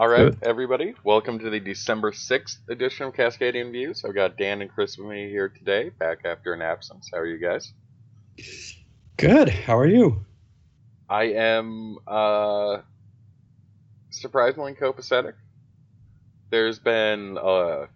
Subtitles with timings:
[0.00, 4.02] All right, everybody, welcome to the December 6th edition of Cascadian Views.
[4.02, 7.10] I've got Dan and Chris with me here today, back after an absence.
[7.12, 7.74] How are you guys?
[9.18, 9.50] Good.
[9.50, 10.24] How are you?
[11.06, 12.78] I am uh,
[14.08, 15.34] surprisingly copacetic.
[16.48, 17.88] There's been a,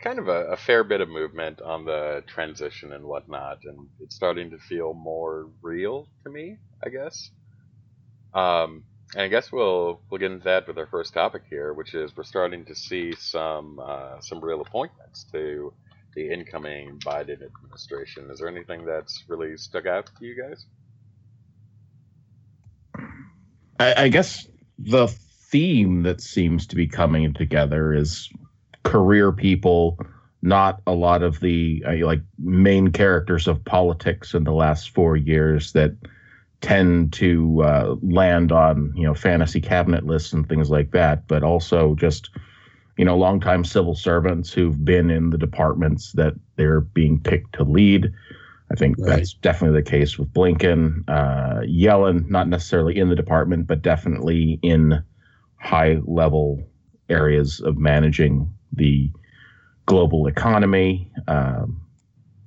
[0.00, 4.16] kind of a, a fair bit of movement on the transition and whatnot, and it's
[4.16, 7.30] starting to feel more real to me, I guess.
[8.32, 8.84] Um,
[9.14, 12.16] and I guess we'll we'll get into that with our first topic here, which is
[12.16, 15.72] we're starting to see some uh, some real appointments to
[16.14, 18.30] the incoming Biden administration.
[18.30, 20.66] Is there anything that's really stuck out to you guys?
[23.80, 24.46] I, I guess
[24.78, 28.28] the theme that seems to be coming together is
[28.82, 29.98] career people,
[30.42, 35.16] not a lot of the uh, like main characters of politics in the last four
[35.16, 35.92] years that
[36.60, 41.42] tend to uh, land on you know fantasy cabinet lists and things like that, but
[41.42, 42.30] also just
[42.96, 47.64] you know longtime civil servants who've been in the departments that they're being picked to
[47.64, 48.12] lead.
[48.70, 49.16] I think right.
[49.16, 54.58] that's definitely the case with Blinken, uh, Yellen, not necessarily in the department, but definitely
[54.62, 55.02] in
[55.56, 56.62] high level
[57.08, 59.10] areas of managing the
[59.86, 61.10] global economy.
[61.26, 61.80] Um,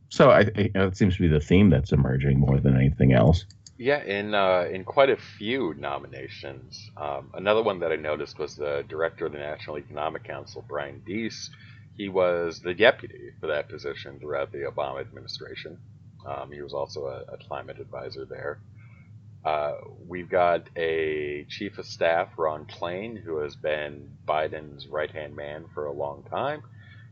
[0.10, 3.46] so I, I, it seems to be the theme that's emerging more than anything else.
[3.82, 6.92] Yeah, in uh, in quite a few nominations.
[6.96, 11.02] Um, another one that I noticed was the director of the National Economic Council, Brian
[11.04, 11.50] Deese.
[11.98, 15.80] He was the deputy for that position throughout the Obama administration.
[16.28, 18.60] Um, he was also a, a climate advisor there.
[19.44, 25.36] Uh, we've got a chief of staff, Ron Klain, who has been Biden's right hand
[25.36, 26.62] man for a long time.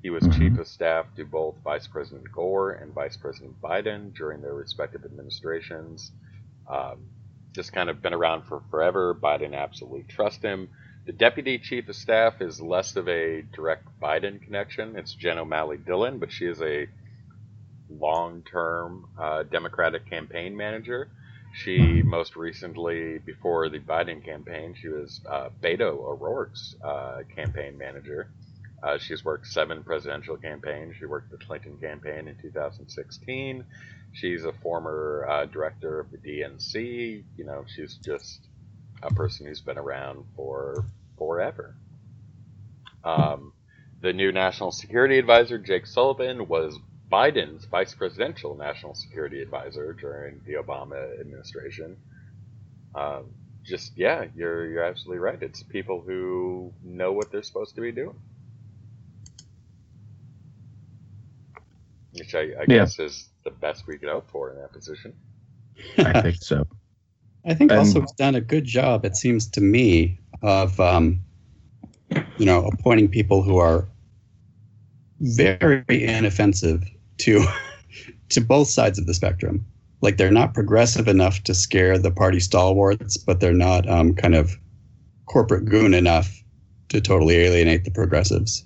[0.03, 0.40] He was mm-hmm.
[0.40, 5.03] chief of staff to both Vice President Gore and Vice President Biden during their respective
[5.03, 6.12] administrations.
[6.70, 7.08] Um,
[7.53, 9.16] just kind of been around for forever.
[9.16, 10.70] Biden absolutely trusts him.
[11.06, 14.95] The deputy chief of staff is less of a direct Biden connection.
[14.95, 16.88] It's Jen O'Malley Dillon, but she is a
[17.90, 21.09] long term uh, Democratic campaign manager.
[21.53, 28.29] She most recently, before the Biden campaign, she was uh, Beto O'Rourke's uh, campaign manager.
[28.84, 30.96] Uh, she's worked seven presidential campaigns.
[30.97, 33.66] She worked the Clinton campaign in 2016.
[34.14, 37.24] She's a former uh, director of the DNC.
[37.38, 38.47] You know, she's just
[39.02, 40.86] a person who's been around for
[41.18, 41.75] forever.
[43.03, 43.53] Um,
[44.02, 46.78] the new national security advisor, Jake Sullivan, was
[47.12, 51.97] Biden's vice presidential national security advisor during the Obama administration.
[52.96, 53.31] Um,
[53.64, 55.41] just yeah, you're you're absolutely right.
[55.41, 58.16] It's people who know what they're supposed to be doing,
[62.19, 62.66] which I, I yeah.
[62.66, 65.13] guess is the best we could hope for in that position.
[65.97, 66.68] I think so.
[67.46, 69.06] I think and, also it's done a good job.
[69.06, 71.22] It seems to me of um,
[72.38, 73.88] you know appointing people who are
[75.19, 76.84] very inoffensive
[77.19, 77.46] to
[78.29, 79.66] to both sides of the spectrum.
[80.02, 84.35] Like they're not progressive enough to scare the party stalwarts, but they're not um, kind
[84.35, 84.58] of
[85.25, 86.41] corporate goon enough
[86.90, 88.66] to totally alienate the progressives.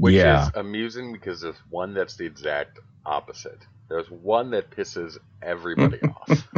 [0.00, 0.46] Which yeah.
[0.46, 3.58] is amusing because there's one that's the exact opposite.
[3.90, 6.48] There's one that pisses everybody off.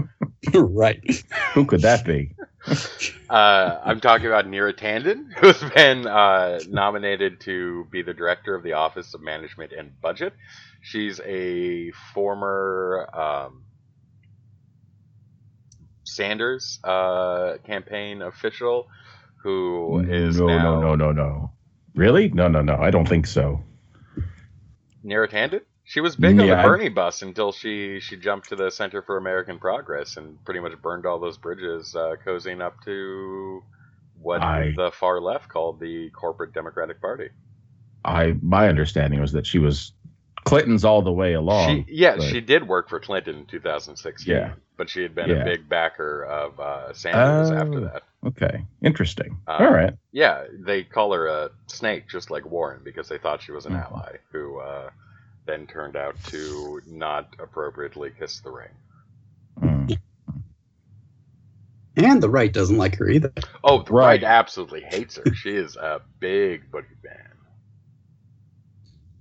[0.55, 1.03] right.
[1.55, 2.37] Who could that be?
[3.29, 8.63] uh, I'm talking about Neera Tanden, who's been uh, nominated to be the director of
[8.63, 10.35] the Office of Management and Budget.
[10.81, 13.65] She's a former um,
[16.05, 18.87] Sanders uh, campaign official
[19.43, 20.81] who is no, now...
[20.81, 21.51] no, no, no, no.
[21.95, 22.29] Really?
[22.29, 22.77] No, no, no.
[22.77, 23.63] I don't think so.
[25.05, 25.61] Neera Tanden?
[25.85, 26.91] She was big yeah, on the Bernie I...
[26.91, 31.07] bus until she she jumped to the Center for American Progress and pretty much burned
[31.07, 33.63] all those bridges, uh, cozying up to
[34.21, 34.73] what I...
[34.77, 37.31] the far left called the corporate Democratic Party.
[38.05, 39.93] I my understanding was that she was
[40.45, 41.85] Clinton's all the way along.
[41.87, 44.35] She, yeah, but, she did work for Clinton in 2016.
[44.35, 45.43] Yeah, but she had been yeah.
[45.43, 48.03] a big backer of uh, Sanders after that.
[48.25, 49.39] Okay, interesting.
[49.49, 49.95] Um, all right.
[50.13, 53.73] Yeah, they call her a snake, just like Warren, because they thought she was an
[53.73, 53.95] mm-hmm.
[53.95, 54.91] ally who uh,
[55.47, 58.69] then turned out to not appropriately kiss the ring.
[59.61, 59.99] Mm.
[61.97, 63.33] And the right doesn't like her either.
[63.65, 65.35] Oh, the right, right absolutely hates her.
[65.35, 67.33] she is a big boogie fan.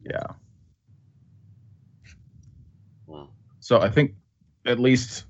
[0.05, 0.27] Yeah.
[3.61, 4.15] So I think
[4.65, 5.25] at least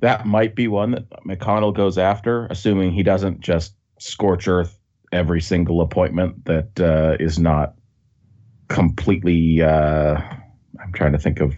[0.00, 4.78] that might be one that McConnell goes after, assuming he doesn't just scorch earth
[5.12, 7.74] every single appointment that uh, is not
[8.68, 9.62] completely.
[9.62, 10.20] Uh,
[10.82, 11.54] I'm trying to think of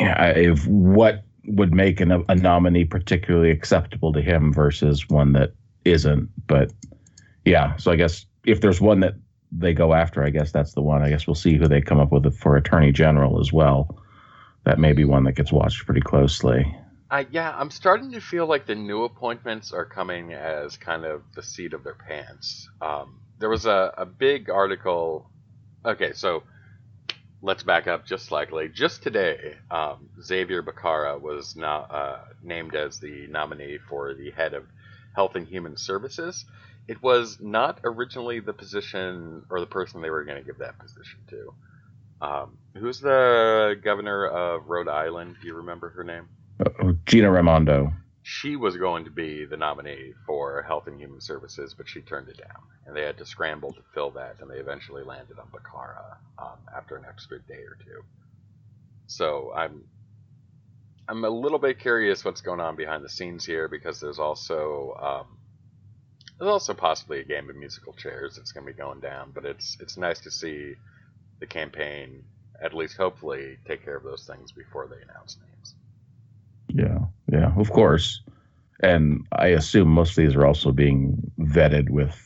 [0.00, 5.54] yeah, if what would make an, a nominee particularly acceptable to him versus one that
[5.84, 6.28] isn't.
[6.46, 6.72] But
[7.44, 9.14] yeah, so I guess if there's one that
[9.50, 11.02] they go after, I guess that's the one.
[11.02, 13.98] I guess we'll see who they come up with for attorney general as well.
[14.68, 16.76] That may be one that gets watched pretty closely.
[17.10, 21.22] Uh, yeah, I'm starting to feel like the new appointments are coming as kind of
[21.34, 22.68] the seat of their pants.
[22.82, 25.30] Um, there was a, a big article.
[25.86, 26.42] Okay, so
[27.40, 28.68] let's back up just slightly.
[28.68, 34.64] Just today, um, Xavier Becerra was uh, named as the nominee for the head of
[35.16, 36.44] Health and Human Services.
[36.86, 40.78] It was not originally the position or the person they were going to give that
[40.78, 41.54] position to.
[42.20, 45.36] Um, who's the governor of Rhode Island?
[45.40, 46.28] Do you remember her name?
[46.60, 47.92] Uh, Gina Raimondo.
[48.22, 52.28] She was going to be the nominee for Health and Human Services, but she turned
[52.28, 55.46] it down, and they had to scramble to fill that, and they eventually landed on
[55.46, 58.02] Becerra um, after an extra day or two.
[59.06, 59.84] So I'm
[61.08, 64.94] I'm a little bit curious what's going on behind the scenes here because there's also
[65.00, 65.38] um,
[66.38, 69.46] there's also possibly a game of musical chairs that's going to be going down, but
[69.46, 70.74] it's it's nice to see
[71.40, 72.24] the campaign
[72.60, 75.74] at least hopefully take care of those things before they announce names.
[76.68, 76.98] Yeah,
[77.32, 78.20] yeah, of course.
[78.80, 82.16] And I assume most of these are also being vetted with,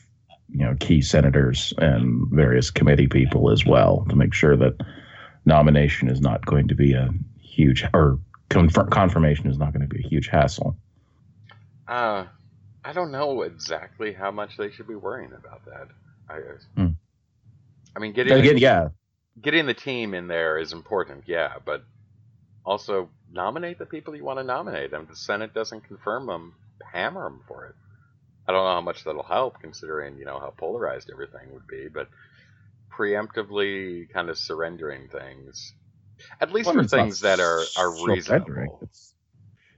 [0.49, 4.75] you know, key senators and various committee people as well to make sure that
[5.45, 7.09] nomination is not going to be a
[7.41, 8.19] huge or
[8.49, 10.75] confirm, confirmation is not going to be a huge hassle.
[11.87, 12.25] Uh,
[12.85, 15.87] I don't know exactly how much they should be worrying about that.
[16.29, 16.39] I,
[16.75, 16.93] Hmm.
[17.95, 18.89] I mean, getting Again, yeah,
[19.41, 21.83] getting the team in there is important, yeah, but
[22.65, 24.93] also nominate the people you want to nominate.
[24.93, 26.55] And if the Senate doesn't confirm them,
[26.91, 27.75] hammer them for it.
[28.47, 31.87] I don't know how much that'll help, considering you know how polarized everything would be,
[31.87, 32.09] but
[32.91, 35.73] preemptively kind of surrendering things,
[36.41, 38.89] at least Well, for things that are are reasonable.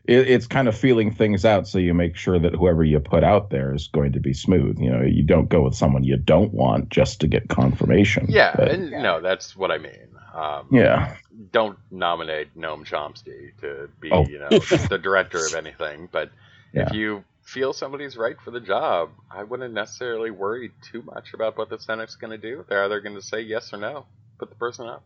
[0.08, 3.00] It's, it, it's kind of feeling things out so you make sure that whoever you
[3.00, 4.80] put out there is going to be smooth.
[4.80, 8.26] You know, you don't go with someone you don't want just to get confirmation.
[8.30, 10.10] Yeah, But, and no, that's what I mean.
[10.34, 11.16] Um, yeah.
[11.52, 14.26] don't nominate Noam Chomsky to be, Oh.
[14.28, 14.50] you know,
[14.90, 16.10] the director of anything.
[16.12, 16.30] But
[16.74, 21.58] if you feel somebody's right for the job, I wouldn't necessarily worry too much about
[21.58, 22.66] what the Senate's going to do.
[22.68, 24.06] They're either going to say yes or no.
[24.38, 25.04] Put the person up.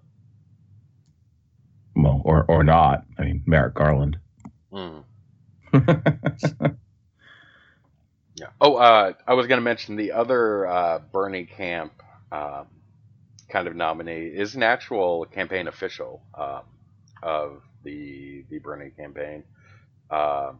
[1.96, 3.06] Well, or or not.
[3.18, 4.18] I mean, Merrick Garland.
[4.72, 5.00] Hmm.
[8.36, 8.48] Yeah.
[8.62, 11.94] Oh, uh, I was going to mention the other uh, Bernie Camp
[12.32, 12.68] um,
[13.50, 16.64] kind of nominee is an actual campaign official um,
[17.22, 19.44] of the the Bernie campaign.
[20.12, 20.60] Um,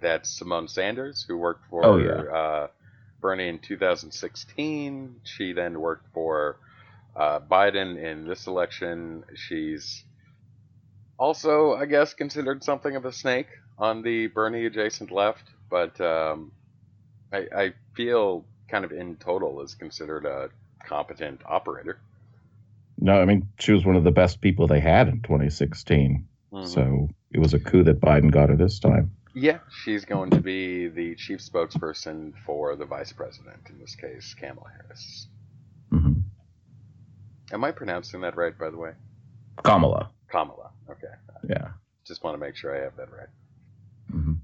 [0.00, 2.24] that's Symone Sanders, who worked for Oh, yeah.
[2.32, 2.68] uh,
[3.20, 5.20] Bernie in 2016.
[5.24, 6.58] She then worked for
[7.16, 9.24] uh, Biden in this election.
[9.34, 10.04] She's
[11.18, 16.52] also, I guess, considered something of a snake on the Bernie adjacent left, but um,
[17.32, 20.50] I, I feel kind of in total is considered a
[20.86, 21.98] competent operator.
[22.98, 26.28] no, I mean, she was one of the best people they had in 2016.
[26.52, 26.66] Mhm.
[26.68, 29.10] So it was a coup that Biden got her this time.
[29.34, 34.34] yeah, she's going to be the chief spokesperson for the vice president, in this case,
[34.34, 35.26] Kamala Harris.
[35.90, 36.20] hmm
[37.52, 38.92] Am I pronouncing that right, by the way?
[39.62, 40.10] Kamala.
[40.34, 40.70] Kamala.
[40.90, 41.14] Okay.
[41.48, 41.68] Yeah.
[42.04, 43.28] Just want to make sure I have that right.
[44.10, 44.34] hmm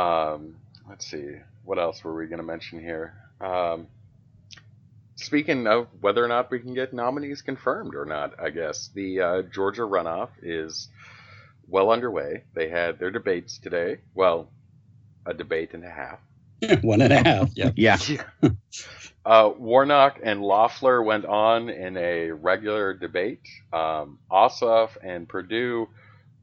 [0.00, 0.56] Um,
[0.88, 1.36] let's see.
[1.64, 3.14] What else were we going to mention here?
[3.40, 3.86] Um,
[5.14, 9.20] speaking of whether or not we can get nominees confirmed or not, I guess the
[9.20, 10.88] uh, Georgia runoff is
[11.68, 12.42] well underway.
[12.54, 13.98] They had their debates today.
[14.14, 14.48] Well,
[15.24, 16.18] a debate and a half.
[16.82, 17.50] One and a half.
[17.54, 17.70] Yeah.
[17.76, 17.98] Yeah.
[19.24, 23.40] Uh, Warnock and Loeffler went on in a regular debate.
[23.72, 25.88] Um, Ossoff and Perdue,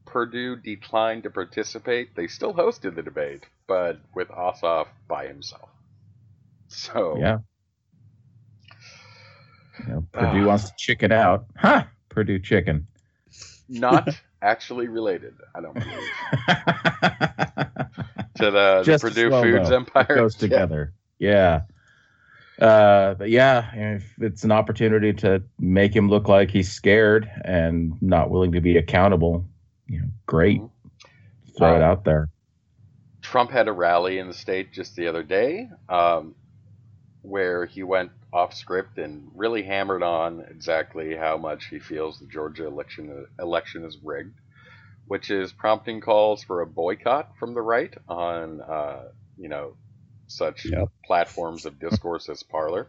[0.06, 2.14] Perdue declined to participate.
[2.14, 5.70] They still hosted the debate, but with Ossoff by himself.
[6.68, 7.38] So Yeah.
[9.80, 10.48] You know, Perdue Ah.
[10.48, 11.46] wants to chicken out.
[11.56, 11.86] Huh.
[12.10, 12.86] Perdue chicken.
[13.70, 14.10] not
[14.42, 17.30] actually related, I don't believe,
[18.46, 20.08] to the, the as Perdue Foods empire.
[20.10, 20.94] It goes together.
[21.20, 21.62] Yeah.
[22.60, 28.00] Uh, but yeah, if it's an opportunity to make him look like he's scared and
[28.02, 29.46] not willing to be accountable,
[29.88, 30.62] you know, great.
[30.62, 30.70] Mhm.
[31.58, 32.30] Throw it Uh, out there.
[33.22, 36.36] Trump had a rally in the state just the other day um,
[37.22, 42.26] where he went off script and really hammered on exactly how much he feels the
[42.28, 44.38] Georgia election election is rigged,
[45.08, 49.04] which is prompting calls for a boycott from the right on uh,
[49.38, 49.76] you know
[50.28, 50.90] such Yep.
[51.06, 52.88] platforms of discourse as Parler.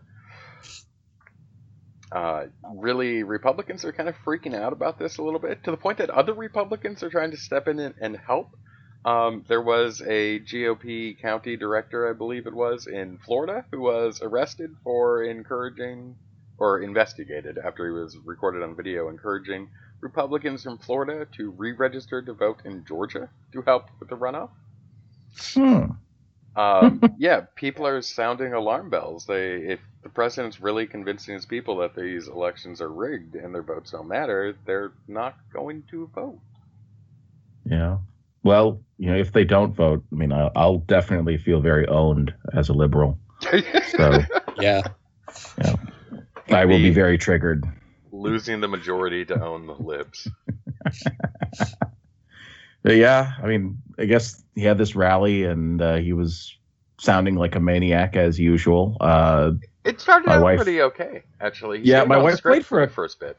[2.13, 5.77] Uh, really, Republicans are kind of freaking out about this a little bit to the
[5.77, 8.51] point that other Republicans are trying to step in and, and help.
[9.05, 14.21] Um, there was a GOP county director, I believe it was, in Florida, who was
[14.23, 16.17] arrested for encouraging
[16.57, 19.69] or investigated after he was recorded on video encouraging
[20.05, 24.51] Republicans from Florida to re-register to vote in Georgia to help with the runoff.
[25.55, 25.85] Hmm.
[26.55, 29.25] Um, yeah, people are sounding alarm bells.
[29.25, 33.63] They, if the president's really convincing his people that these elections are rigged and their
[33.63, 36.39] votes don't matter, they're not going to vote.
[37.65, 37.97] Yeah.
[38.43, 42.35] Well, you know, if they don't vote, I mean, I'll, I'll definitely feel very owned
[42.53, 43.19] as a liberal.
[43.97, 44.21] So
[45.59, 45.77] Yeah.
[46.51, 47.65] I will be very triggered.
[48.15, 50.29] Losing the majority to own the libs.
[52.87, 56.55] Yeah, I mean, I guess he had this rally and uh, he was
[57.01, 58.99] sounding like a maniac as usual.
[59.01, 59.53] Uh,
[59.85, 61.81] It started out wife- pretty okay, actually.
[61.81, 63.39] He Yeah, my wife played for a- first bit.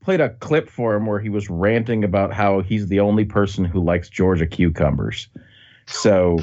[0.00, 3.64] played a clip for him where he was ranting about how he's the only person
[3.66, 5.28] who likes Georgia cucumbers.
[5.86, 6.38] So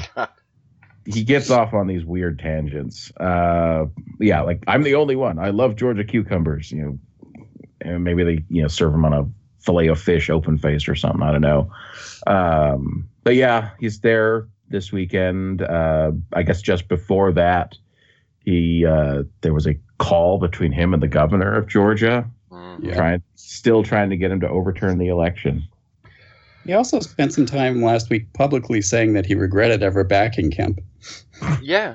[1.06, 3.10] he gets off on these weird tangents.
[3.16, 3.86] Uh,
[4.20, 5.38] yeah, like I'm the only one.
[5.38, 6.70] I love Georgia cucumbers.
[6.70, 6.98] You know,
[7.84, 9.28] maybe they you know serve him on a
[9.60, 11.22] fillet of fish, open faced or something.
[11.22, 11.70] I don't know.
[12.26, 15.62] Um, but yeah, he's there this weekend.
[15.62, 17.76] Uh, I guess just before that,
[18.44, 22.84] he uh, there was a call between him and the governor of Georgia Mm.
[22.84, 22.94] Yeah.
[22.94, 25.62] trying still trying to get him to overturn the election.
[26.64, 30.80] He also spent some time last week publicly saying that he regretted ever backing Kemp.
[31.62, 31.94] Yeah.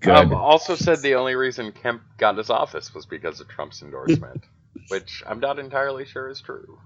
[0.00, 0.08] Good.
[0.10, 4.44] Um, also said the only reason Kemp got his office was because of Trump's endorsement,
[4.88, 6.78] which I'm not entirely sure is true.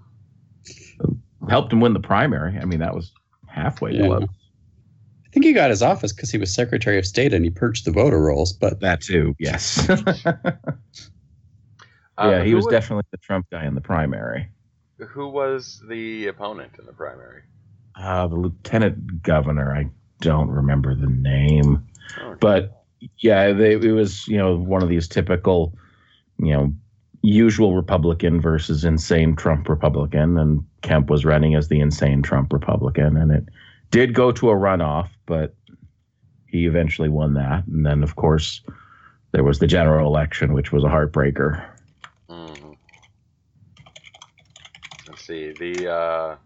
[1.48, 2.56] Helped him win the primary.
[2.58, 3.12] I mean, that was
[3.48, 4.06] halfway Yeah.
[4.06, 4.22] close.
[4.24, 7.84] I think he got his office because he was Secretary of State and he purged
[7.86, 8.52] the voter rolls.
[8.52, 9.88] But That too, yes.
[12.18, 14.46] Uh, yeah, he who was wa- definitely the Trump guy in the primary.
[14.98, 17.40] Who was the opponent in the primary?
[17.98, 19.88] Uh, the lieutenant governor, I
[20.20, 21.86] don't remember the name,
[22.20, 22.84] Oh, but
[23.18, 25.74] yeah, they, it was you know one of these typical,
[26.38, 26.72] you know,
[27.22, 33.16] usual Republican versus insane Trump Republican, and Kemp was running as the insane Trump Republican,
[33.16, 33.48] and it
[33.90, 35.54] did go to a runoff, but
[36.46, 38.60] he eventually won that, and then of course
[39.32, 41.64] there was the general election, which was a heartbreaker.
[42.28, 42.76] mhm.
[45.08, 45.52] Let's see.
[45.52, 46.36] The uh,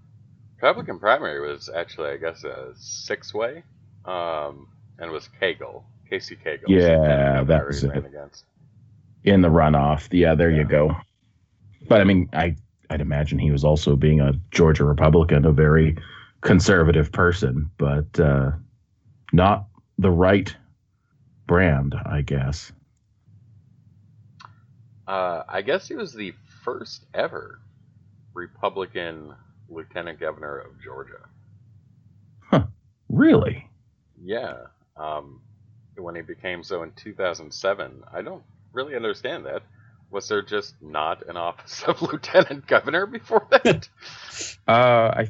[0.57, 3.63] Republican primary was actually, I guess, a six-way,
[4.05, 6.69] um, and it was Cagle, Casey Cagle.
[6.69, 7.97] Yeah, that was it.
[7.97, 8.45] Against.
[9.25, 10.09] in the runoff.
[10.12, 10.59] Yeah, there Yeah.
[10.59, 10.97] you go.
[11.88, 12.57] But I mean, I
[12.91, 15.97] I'd imagine he was also being a Georgia Republican, a very
[16.41, 18.53] conservative person, but uh,
[19.33, 19.67] not
[19.99, 20.55] the right
[21.47, 22.73] brand, I guess.
[25.09, 26.33] Uh, I guess he was the
[26.65, 27.61] first ever
[28.35, 29.35] Republican
[29.69, 31.21] lieutenant governor of Georgia.
[33.09, 33.69] Really?
[34.21, 34.55] Yeah.
[34.97, 35.41] Um,
[35.97, 39.62] when he became so in 2007, I don't really understand that.
[40.11, 43.88] Was there just not an office of lieutenant governor before that?
[44.69, 45.29] Uh, I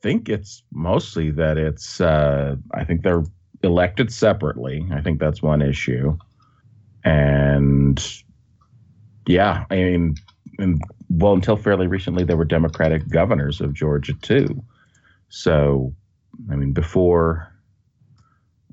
[0.00, 2.00] think it's mostly that it's.
[2.00, 3.24] Uh, I think they're
[3.62, 4.86] elected separately.
[4.90, 6.16] I think that's one issue,
[7.04, 8.02] and
[9.26, 10.16] yeah, I mean,
[10.58, 14.64] and, well, until fairly recently, there were Democratic governors of Georgia too.
[15.28, 15.94] So,
[16.50, 17.52] I mean, before,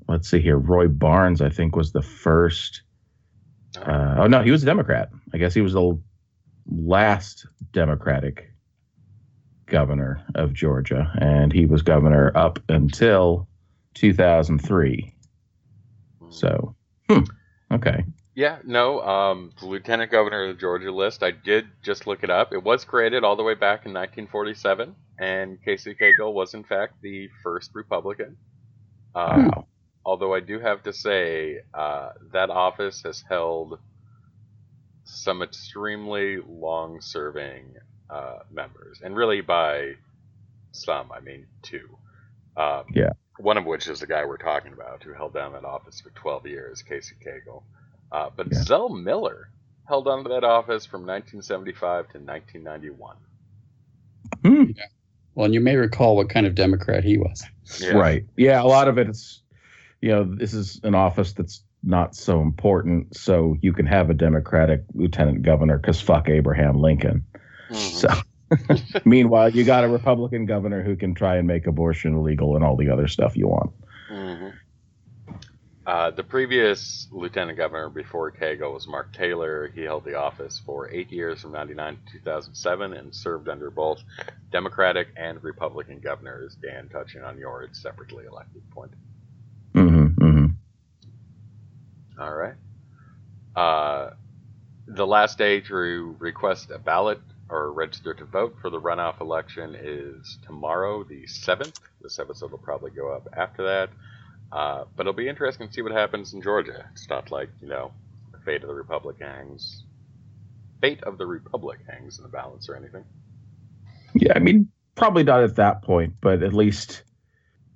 [0.08, 2.82] let's see here, Roy Barnes, I think, was the first.
[3.76, 5.10] Uh, oh no, he was a Democrat.
[5.34, 5.98] I guess he was the
[6.66, 8.50] last Democratic
[9.66, 13.48] governor of Georgia, and he was governor up until
[13.94, 15.12] 2003.
[16.30, 16.74] So,
[17.08, 17.24] hmm,
[17.72, 19.00] okay, Yeah, no.
[19.00, 22.52] Um, the lieutenant governor of the Georgia list, I did just look it up.
[22.52, 27.00] It was created all the way back in 1947, and Casey Cagle was, in fact,
[27.00, 28.36] the first Republican.
[29.14, 29.66] Um, wow,
[30.06, 33.80] Although I do have to say, uh, that office has held
[35.02, 37.74] some extremely long serving
[38.08, 39.00] uh, members.
[39.02, 39.94] And really, by
[40.70, 41.98] some, I mean two.
[42.56, 43.10] Um, Yeah.
[43.38, 46.10] One of which is the guy we're talking about, who held down that office for
[46.10, 47.64] 12 years, Casey Cagle.
[48.12, 48.62] Uh, but Yeah.
[48.62, 49.50] Zell Miller
[49.88, 53.16] held on to that office from 1975 to 1991.
[54.42, 54.70] Hmm,
[55.34, 57.44] well, and you may recall what kind of Democrat he was.
[57.80, 57.90] Yeah.
[57.90, 59.42] right, yeah, a lot of it's,
[60.00, 64.14] you know, this is an office that's not so important, so you can have a
[64.14, 67.24] Democratic lieutenant governor because fuck Abraham Lincoln.
[67.70, 67.74] Mhm.
[67.74, 72.64] So, meanwhile, you got a Republican governor who can try and make abortion illegal and
[72.64, 73.72] all the other stuff you want.
[74.10, 74.52] Mhm.
[75.86, 79.68] Uh, the previous lieutenant governor before Cagle was Mark Taylor.
[79.72, 84.02] He held the office for eight years from 99 to 2007 and served under both
[84.50, 86.56] Democratic and Republican governors.
[86.56, 88.90] Dan, touching on your separately elected point.
[89.76, 90.46] Mm-hmm, mm-hmm.
[92.18, 92.54] All right.
[93.54, 94.10] Uh,
[94.86, 99.76] the last day to request a ballot or register to vote for the runoff election
[99.78, 101.78] is tomorrow, the 7th.
[102.00, 103.90] This episode will probably go up after that.
[104.50, 106.88] Uh, but it'll be interesting to see what happens in Georgia.
[106.92, 107.92] It's not like, you know,
[108.32, 109.84] the fate of the Republic hangs.
[110.80, 113.04] Fate of the Republic hangs in the balance or anything.
[114.14, 117.02] Yeah, I mean, probably not at that point, but at least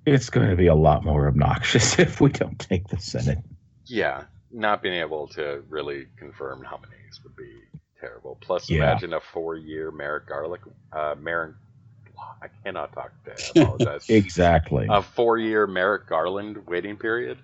[0.05, 3.39] it's going to be a lot more obnoxious if we don't take the Senate.
[3.85, 7.51] Yeah, not being able to really confirm nominees would be
[7.99, 8.37] terrible.
[8.41, 8.77] Plus, Yeah.
[8.91, 11.55] imagine a four-year Merrick Garlick, uh, Merrick.
[12.41, 13.43] I cannot talk today.
[13.55, 14.05] I apologize.
[14.09, 14.87] Exactly.
[14.89, 17.37] a four-year Merrick Garland waiting period.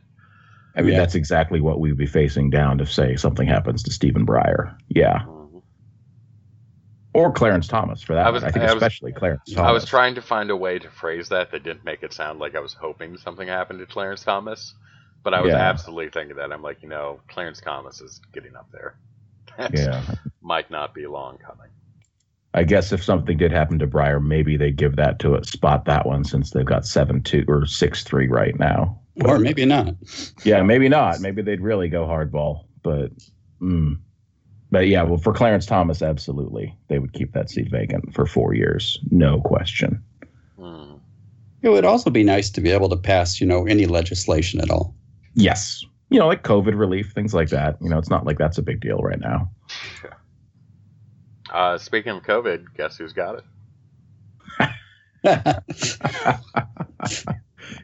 [0.75, 0.99] I mean, Yeah.
[0.99, 4.75] that's exactly what we'd be facing down if, say, something happens to Stephen Breyer.
[4.89, 5.19] Yeah.
[5.21, 5.36] Mhm.
[7.17, 9.69] Or Clarence Thomas, for that I I was- I think I was- especially Clarence Thomas.
[9.69, 12.37] I was trying to find a way to phrase that that didn't make it sound
[12.39, 14.75] like I was hoping something happened to Clarence Thomas,
[15.23, 15.57] but I was Yeah.
[15.57, 16.51] absolutely thinking that.
[16.53, 18.97] I'm like, you know, Clarence Thomas is getting up there.
[19.57, 20.15] That's- Yeah.
[20.41, 21.69] might not be long coming.
[22.53, 25.85] I guess if something did happen to Breyer, maybe they give that to it, spot
[25.85, 28.99] that one since they've got 7 2 or 6 3 right now.
[29.25, 29.95] Or maybe not.
[30.43, 31.19] Yeah, maybe not.
[31.19, 32.65] Maybe they'd really go hardball.
[32.83, 33.11] But,
[33.61, 33.97] mm.
[34.71, 36.75] But yeah, well, for Clarence Thomas, absolutely.
[36.89, 38.99] They would keep that seat vacant for four years.
[39.11, 40.03] No question.
[40.59, 40.95] Hmm.
[41.61, 44.69] It would also be nice to be able to pass, you know, any legislation at
[44.69, 44.95] all.
[45.33, 45.83] Yes.
[46.09, 47.77] You know, like COVID relief, things like that.
[47.81, 49.49] You know, it's not like that's a big deal right now.
[51.51, 53.43] Uh, speaking of COVID, guess who's got it?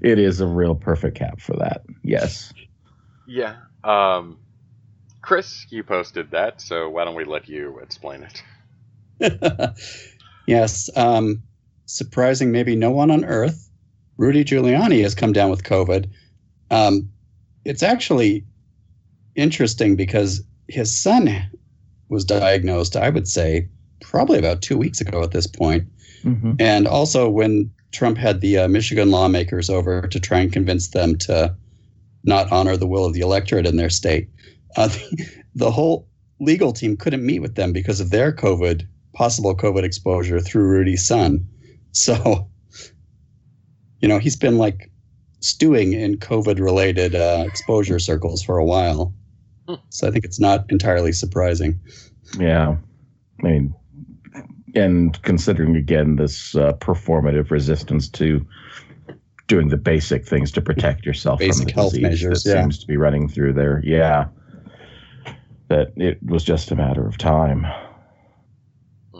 [0.02, 1.84] it is a real perfect cap for that.
[2.04, 2.54] Yes.
[3.25, 3.56] Yeah.
[3.84, 4.38] Um,
[5.24, 8.27] Chris, you posted that, so why don't we let you explain
[9.20, 9.80] it?
[10.48, 10.89] yes.
[10.98, 11.42] Um,
[11.86, 13.70] surprising, maybe no one on Earth.
[14.18, 16.10] Rudy Giuliani has come down with COVID.
[16.72, 17.10] Um,
[17.63, 18.46] it's actually
[19.36, 21.50] interesting because his son
[22.10, 23.69] was diagnosed, I would say,
[24.02, 25.88] probably about two weeks ago at this point.
[26.24, 26.56] Mm-hmm.
[26.60, 31.17] And also, when Trump had the uh, Michigan lawmakers over to try and convince them
[31.19, 31.56] to
[32.26, 34.28] not honor the will of the electorate in their state,
[34.76, 36.08] uh, the, the whole
[36.40, 41.06] legal team couldn't meet with them because of their COVID, possible COVID exposure through Rudy's
[41.06, 41.48] son.
[41.92, 42.50] So,
[44.00, 44.92] you know, he's been like
[45.40, 49.14] stewing in COVID related uh, exposure circles for a while.
[49.68, 49.76] Hmm.
[49.90, 51.80] So I think it's not entirely surprising.
[52.40, 52.78] Yeah.
[53.44, 53.74] I mean,
[54.76, 58.46] and considering again this uh, performative resistance to
[59.48, 62.62] doing the basic things to protect yourself Basic from the health disease measures, that yeah.
[62.62, 63.82] seems to be running through there.
[63.86, 64.28] Yeah.
[65.74, 67.66] That it was just a matter of time.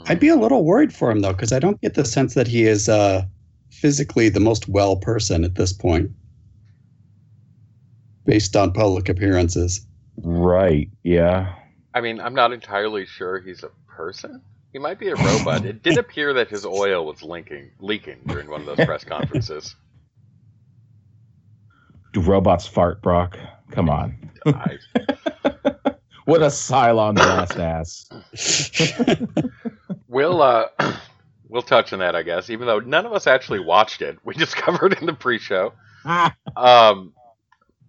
[0.06, 2.48] I'd be a little worried for him though, because I don't get the sense that
[2.48, 3.24] he is uh,
[3.72, 6.12] physically the most well person at this point,
[8.28, 9.84] based on public appearances.
[10.18, 10.92] Right.
[11.02, 11.56] Yeah.
[11.96, 14.40] I mean, I'm not entirely sure he's a person.
[14.74, 15.66] He might be a robot.
[15.66, 19.76] It did appear that his oil was leaking, leaking during one of those press conferences.
[22.12, 23.40] Do robots fart, Brock?
[23.72, 24.30] Come on.
[24.46, 24.78] I,
[26.26, 28.10] What a Cylon blast ass.
[30.08, 30.66] we'll uh,
[31.50, 32.50] we'll touch on that, I guess.
[32.50, 35.74] Even though none of us actually watched it, we just covered in the pre-show.
[36.58, 37.14] Um,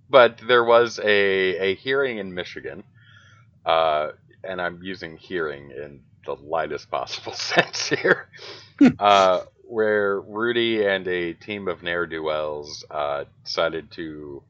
[0.08, 2.84] but there was a a hearing in Michigan,
[3.66, 4.10] uh,
[4.44, 8.28] and I'm using hearing in the lightest possible sense here,
[9.00, 14.42] uh, where Rudy and a team of ne'er do wells uh, decided to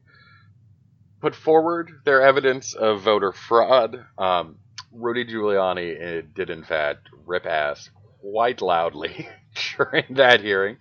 [1.25, 4.05] put forward their evidence of voter fraud.
[4.15, 4.57] Um,
[4.91, 7.89] Rudy Giuliani uh, did, in fact, rip ass
[8.21, 9.27] quite loudly
[9.75, 10.77] during that hearing.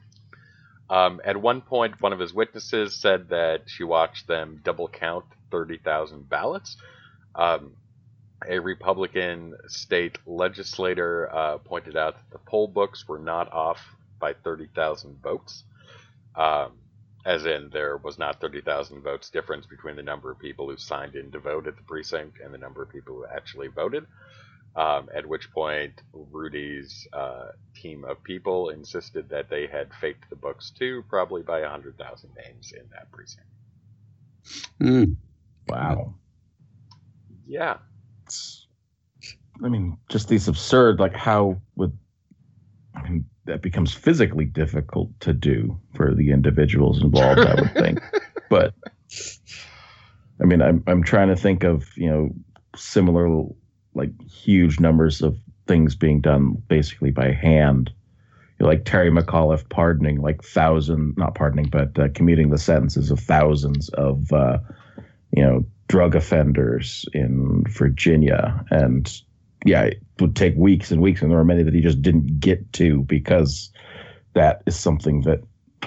[0.90, 5.24] Um, at one point, one of his witnesses said that she watched them double count
[5.50, 6.76] 30,000 ballots.
[7.34, 7.72] Um,
[8.46, 13.80] a Republican state legislator uh, pointed out that the poll books were not off
[14.20, 15.64] by 30,000 votes.
[16.36, 16.72] Um,
[17.24, 21.14] as in, there was not 30,000 votes difference between the number of people who signed
[21.14, 24.06] in to vote at the precinct and the number of people who actually voted.
[24.76, 30.36] Um, at which point, Rudy's uh, team of people insisted that they had faked the
[30.36, 33.46] books too, probably by 100,000 names in that precinct.
[34.80, 35.16] Mm.
[35.68, 36.14] Wow.
[37.46, 37.78] Yeah.
[38.24, 38.66] It's-
[39.62, 41.96] I mean, just these absurd, like how would
[42.94, 48.00] I mean, that becomes physically difficult to do for the individuals involved, I would think.
[48.50, 48.74] But
[50.40, 52.30] I mean, I'm I'm trying to think of you know
[52.76, 53.46] similar
[53.94, 57.90] like huge numbers of things being done basically by hand.
[58.58, 63.10] You know, like Terry McAuliffe pardoning like thousand, not pardoning, but uh, commuting the sentences
[63.10, 64.58] of thousands of uh,
[65.34, 69.22] you know drug offenders in Virginia, and
[69.64, 72.40] yeah, it would take weeks and weeks, and there were many that he just didn't
[72.40, 73.70] get to because
[74.34, 75.40] that is something that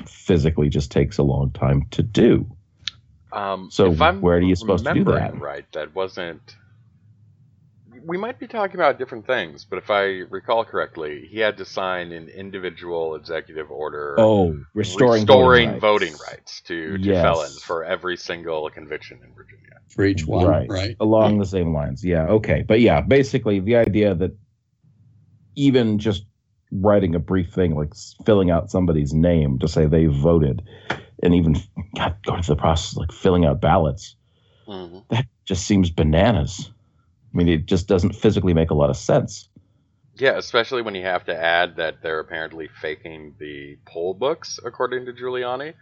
[0.06, 2.46] physically just takes a long time to do.
[3.32, 5.38] Um, So where are you supposed to do that?
[5.40, 6.56] Right, that wasn't.
[8.04, 11.66] We might be talking about different things, but if I recall correctly, he had to
[11.66, 16.18] sign an individual executive order Oh, restoring, restoring voting voting rights.
[16.18, 17.16] rights, to, to Yes.
[17.16, 19.80] felons for every single conviction in Virginia.
[19.90, 20.98] for each one, right, right?
[21.00, 22.04] along the same lines.
[22.06, 24.38] Yeah, okay, but yeah, basically the idea that
[25.56, 26.26] even just
[26.72, 27.94] writing a brief thing like
[28.26, 30.64] filling out somebody's name to say they voted,
[31.24, 31.58] and even
[31.98, 34.16] God, going through the process like filling out ballots,
[34.68, 35.06] Mhm.
[35.10, 36.72] that just seems bananas.
[37.38, 39.48] I mean, it just doesn't physically make a lot of sense.
[40.16, 45.06] Yeah, especially when you have to add that they're apparently faking the poll books, according
[45.06, 45.76] to Giuliani.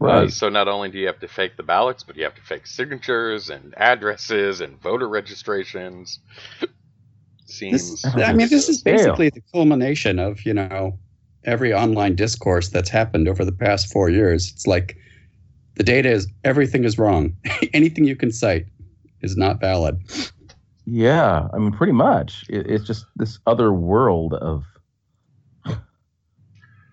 [0.00, 2.40] Uh, so not only do you have to fake the ballots, but you have to
[2.40, 6.18] fake signatures and addresses and voter registrations.
[7.44, 8.02] Seems.
[8.02, 10.98] This, I mean, this is basically the culmination of you know
[11.44, 14.50] every online discourse that's happened over the past four years.
[14.50, 14.96] It's like
[15.74, 17.36] the data is everything is wrong.
[17.74, 18.66] Anything you can cite
[19.20, 20.00] is not valid.
[20.86, 22.44] Yeah, I mean, pretty much.
[22.48, 24.64] It, it's just this other world of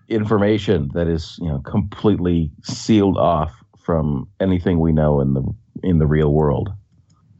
[0.08, 5.42] information that is, you know, completely sealed off from anything we know in the
[5.82, 6.70] in the real world.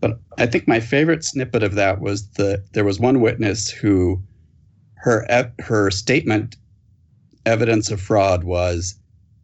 [0.01, 4.23] But I think my favorite snippet of that was the there was one witness who
[4.97, 5.27] her
[5.59, 6.57] her statement
[7.47, 8.97] evidence of fraud was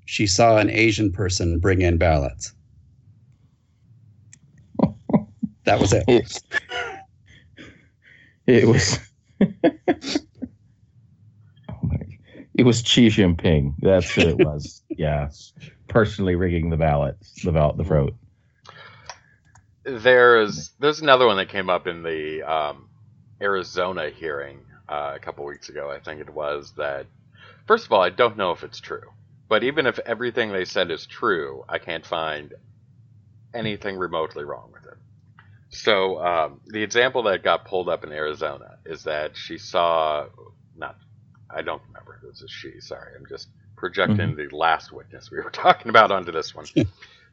[0.06, 2.52] she saw an Asian person bring in ballots.
[5.64, 6.42] That was it.
[8.50, 8.98] It, was.
[12.54, 13.74] it was Xi Jinping.
[13.78, 14.82] That's who it was.
[14.90, 15.30] yeah,
[15.86, 18.14] personally rigging the ballots, the ballot, the vote.
[19.84, 22.88] There's there's another one that came up in the um,
[23.40, 24.58] Arizona hearing
[24.88, 25.90] uh, a couple weeks ago.
[25.90, 27.06] I think it was that.
[27.66, 29.12] First of all, I don't know if it's true,
[29.48, 32.52] but even if everything they said is true, I can't find
[33.54, 34.79] anything remotely wrong with it.
[35.70, 40.26] So um, the example that got pulled up in Arizona is that she saw
[40.76, 40.96] not.
[41.48, 42.80] I don't remember it was a she.
[42.80, 46.66] Sorry, I'm just projecting the last witness we were talking about onto this one.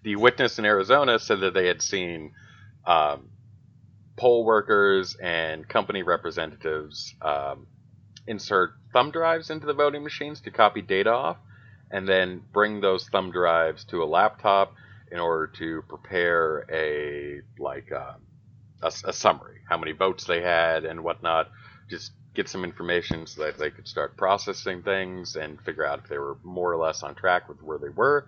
[0.03, 2.31] the witness in Arizona said that they had seen
[2.85, 3.29] um,
[4.17, 7.67] poll workers and company representatives um,
[8.27, 11.37] insert thumb drives into the voting machines to copy data off,
[11.91, 14.73] and then bring those thumb drives to a laptop
[15.11, 18.21] in order to prepare a like um,
[18.83, 21.49] a, a summary, how many votes they had and whatnot.
[21.89, 26.09] Just get some information so that they could start processing things and figure out if
[26.09, 28.27] they were more or less on track with where they were.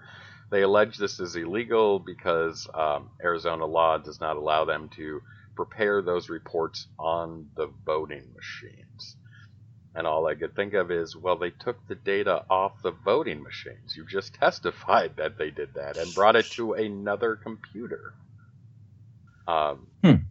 [0.52, 5.22] They allege this is illegal because um, Arizona law does not allow them to
[5.56, 9.18] prepare those reports on the voting machines.
[10.00, 13.44] And all I could think of is, well, they took the data off the voting
[13.44, 13.98] machines.
[13.98, 18.14] You just testified that they did that and brought it to another computer.
[19.46, 20.24] Um, Hmm.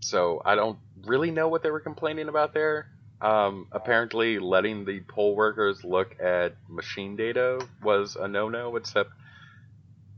[0.00, 2.88] So I don't really know what they were complaining about there.
[3.20, 9.10] Um, apparently, letting the poll workers look at machine data was a no-no, except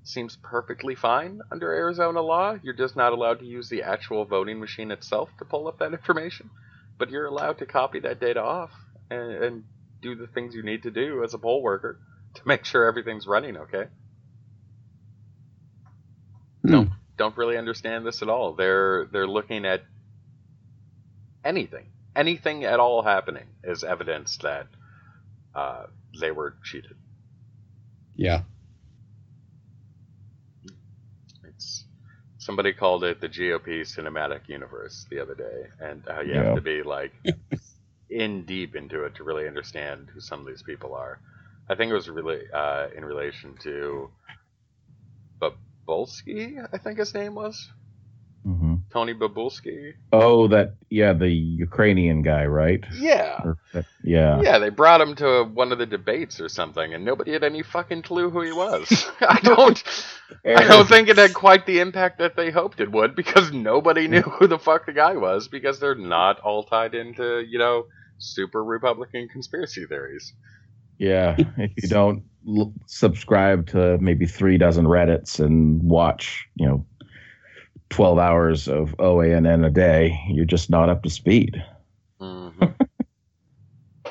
[0.03, 2.57] seems perfectly fine under Arizona law.
[2.63, 5.93] You're just not allowed to use the actual voting machine itself to pull up that
[5.93, 6.49] information,
[6.97, 8.71] but you're allowed to copy that data off
[9.11, 9.65] and, and
[10.03, 12.01] do the things you need to do as a poll worker
[12.35, 13.85] to make sure everything's running okay.
[16.71, 18.55] Don't don't really understand this at all.
[18.55, 19.83] They're they're looking at
[21.45, 21.87] anything,
[22.17, 24.69] anything at all happening is evidence that
[25.55, 25.85] uh,
[26.21, 26.97] they were cheated.
[28.17, 28.43] Yeah.
[31.45, 31.85] It's
[32.39, 36.37] somebody called it the GOP cinematic universe the other day, and how you Yeah.
[36.37, 37.13] have to be like
[38.15, 41.21] in deep into it to really understand who some of these people are.
[41.71, 44.11] I think it was really uh, in relation to
[45.41, 47.71] Babulski, I think his name was
[48.45, 49.95] hmm Tony Babulski.
[50.13, 52.85] Oh, that yeah, the Ukrainian guy, right?
[52.91, 53.41] Yeah.
[53.45, 53.59] Or
[54.03, 54.43] yeah.
[54.43, 57.63] Yeah, they brought him to one of the debates or something, and nobody had any
[57.63, 59.07] fucking clue who he was.
[59.21, 59.83] I don't,
[60.57, 64.09] I don't think it had quite the impact that they hoped it would because nobody
[64.09, 67.87] knew who the fuck the guy was because they're not all tied into you know
[68.19, 70.33] super Republican conspiracy theories.
[70.99, 76.87] Yeah, if you don't l- subscribe to maybe three dozen Reddits and watch, you know,
[77.91, 81.63] 12 hours of OANN a day, you're just not up to speed.
[82.21, 82.65] Mm-hmm.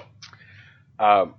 [1.00, 1.36] um,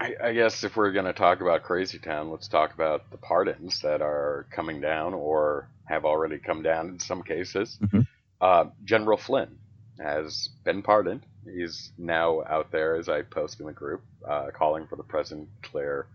[0.00, 3.18] I, I, guess if we're going to talk about Crazy Town, let's talk about the
[3.18, 7.78] pardons that are coming down or have already come down in some cases.
[7.80, 8.00] Mm-hmm.
[8.40, 9.58] Uh, General Flynn
[10.00, 11.22] has been pardoned.
[11.44, 15.48] He's now out there, as I post in the group, uh, calling for the president
[15.56, 16.06] to declare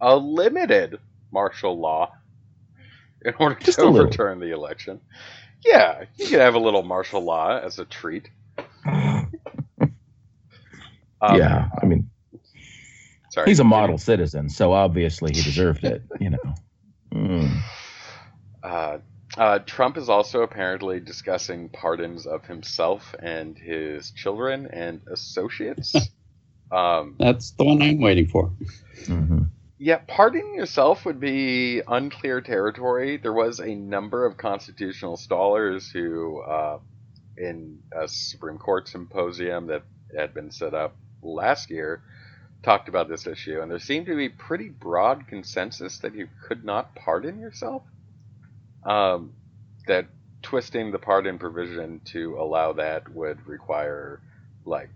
[0.00, 0.98] a limited
[1.32, 2.12] martial law
[3.24, 5.00] in order Just to overturn the election.
[5.64, 8.28] Yeah, you could have a little martial law as a treat.
[11.18, 12.10] Um, yeah, I mean,
[13.30, 16.02] sorry, he's a model citizen, so obviously he deserved it.
[16.20, 16.38] You know.
[17.14, 17.62] Mm.
[18.62, 18.98] Uh,
[19.36, 25.94] uh, Trump is also apparently discussing pardons of himself and his children and associates.
[26.72, 28.52] um, That's the one I'm waiting for.
[29.04, 29.42] Mm-hmm.
[29.78, 33.18] Yeah, pardoning yourself would be unclear territory.
[33.18, 36.78] There was a number of constitutional scholars who, uh,
[37.36, 39.82] in a Supreme Court symposium that
[40.16, 42.02] had been set up last year,
[42.62, 46.64] talked about this issue, and there seemed to be pretty broad consensus that you could
[46.64, 47.82] not pardon yourself.
[48.86, 49.32] Um,
[49.86, 50.06] that
[50.42, 54.20] twisting the pardon provision to allow that would require,
[54.64, 54.90] like,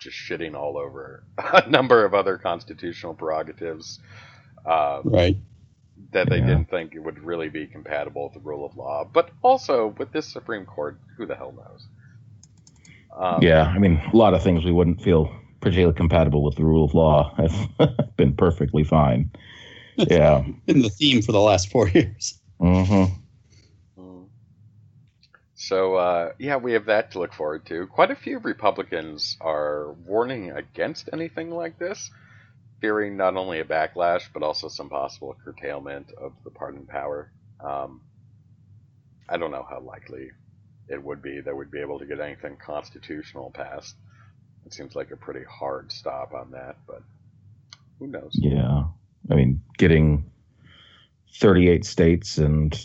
[0.00, 3.98] just shitting all over a number of other constitutional prerogatives.
[4.64, 5.36] Um, right.
[6.12, 6.46] That they yeah.
[6.46, 9.04] didn't think it would really be compatible with the rule of law.
[9.04, 11.86] But also, with this Supreme Court, who the hell knows?
[13.16, 16.64] Um, yeah, I mean, a lot of things we wouldn't feel particularly compatible with the
[16.64, 17.34] rule of law
[17.78, 19.30] have been perfectly fine.
[19.94, 20.42] Yeah.
[20.64, 22.40] Been the theme for the last four years.
[22.58, 23.12] Mm-hmm.
[25.62, 27.86] So uh, yeah, we have that to look forward to.
[27.86, 32.10] Quite a few Republicans are warning against anything like this,
[32.80, 37.30] fearing not only a backlash but also some possible curtailment of the pardon power.
[37.60, 38.00] Um,
[39.28, 40.32] I don't know how likely
[40.88, 43.94] it would be that we'd be able to get anything constitutional passed.
[44.66, 47.02] It seems like a pretty hard stop on that, but
[48.00, 48.32] who knows?
[48.34, 48.86] Yeah,
[49.30, 50.28] I mean, getting
[51.34, 52.76] 38 states and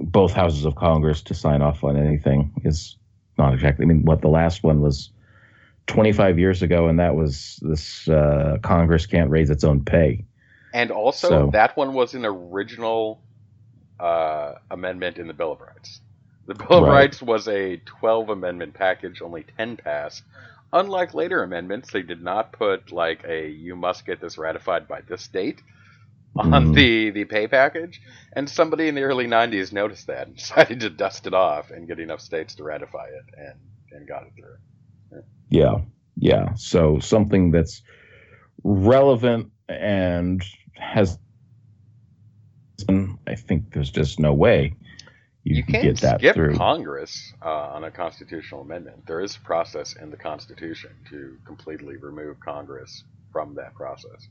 [0.00, 2.96] both houses of Congress to sign off on anything is
[3.38, 3.84] not exactly.
[3.84, 5.10] I mean, what the last one was
[5.86, 10.24] 25 years ago, and that was this uh, Congress can't raise its own pay.
[10.72, 13.20] And also, so, that one was an original
[13.98, 16.00] uh, amendment in the Bill of Rights.
[16.46, 16.90] The Bill of right.
[16.90, 20.22] Rights was a 12 amendment package, only 10 passed.
[20.72, 25.00] Unlike later amendments, they did not put like a "you must get this ratified by
[25.00, 25.60] this date."
[26.36, 26.74] On mm.
[26.74, 28.00] the the pay package,
[28.34, 31.88] and somebody in the early '90s noticed that and decided to dust it off and
[31.88, 33.58] get enough states to ratify it, and
[33.92, 35.22] and got it through.
[35.48, 35.80] Yeah,
[36.16, 36.54] yeah.
[36.54, 37.82] So something that's
[38.62, 40.42] relevant and
[40.74, 41.18] has
[43.26, 44.74] I think there's just no way
[45.44, 46.56] you, you can get that skip through.
[46.56, 49.06] Congress uh, on a constitutional amendment.
[49.06, 54.28] There is a process in the Constitution to completely remove Congress from that process.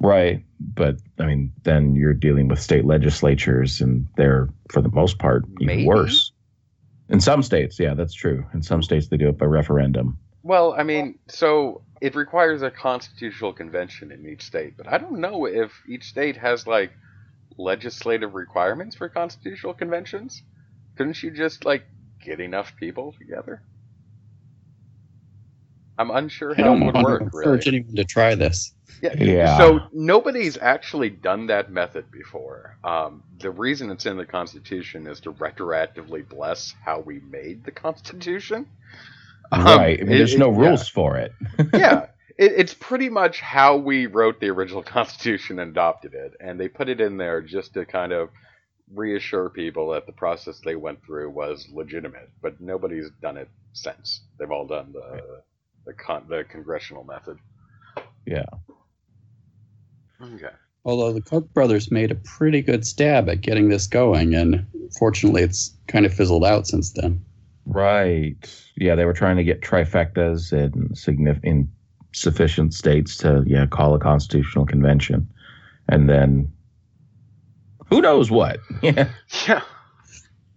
[0.00, 0.44] Right.
[0.58, 5.44] But I mean, then you're dealing with state legislatures, and they're, for the most part,
[5.60, 5.86] even Maybe.
[5.86, 6.32] worse.
[7.08, 8.46] In some states, yeah, that's true.
[8.54, 10.18] In some states, they do it by referendum.
[10.42, 15.20] Well, I mean, so it requires a constitutional convention in each state, but I don't
[15.20, 16.92] know if each state has like
[17.58, 20.42] legislative requirements for constitutional conventions.
[20.96, 21.84] Couldn't you just like
[22.24, 23.62] get enough people together?
[25.98, 27.22] I'm unsure how it would work.
[27.22, 27.78] Encourage really.
[27.78, 28.72] anyone to try this.
[29.02, 29.14] Yeah.
[29.18, 29.58] yeah.
[29.58, 32.76] So nobody's actually done that method before.
[32.84, 37.70] Um, the reason it's in the Constitution is to retroactively bless how we made the
[37.70, 38.66] Constitution.
[39.52, 40.00] Um, right.
[40.00, 40.94] I mean, there's it, no rules yeah.
[40.94, 41.32] for it.
[41.74, 42.06] yeah.
[42.38, 46.68] It, it's pretty much how we wrote the original Constitution and adopted it, and they
[46.68, 48.30] put it in there just to kind of
[48.94, 52.30] reassure people that the process they went through was legitimate.
[52.42, 54.22] But nobody's done it since.
[54.38, 55.42] They've all done the
[55.86, 57.38] the, con- the congressional method.
[58.26, 58.44] Yeah.
[60.22, 60.54] Okay.
[60.84, 64.66] Although the Koch brothers made a pretty good stab at getting this going, and
[64.98, 67.24] fortunately, it's kind of fizzled out since then.
[67.66, 68.36] Right.
[68.76, 71.68] Yeah, they were trying to get trifectas in significant
[72.12, 75.28] sufficient states to yeah call a constitutional convention,
[75.88, 76.52] and then
[77.88, 78.58] who knows what?
[78.82, 79.10] Yeah.
[79.46, 79.62] Yeah.